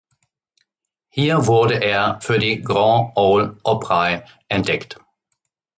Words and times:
Hier 1.09 1.45
wurde 1.45 1.75
er 1.79 2.17
für 2.21 2.39
die 2.39 2.63
Grand 2.63 3.15
Ole 3.15 3.59
Opry 3.61 4.21
entdeckt. 4.47 4.99